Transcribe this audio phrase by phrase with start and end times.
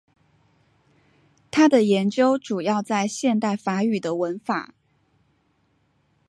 [1.51, 4.73] 他的研究主要在现代法语的文法。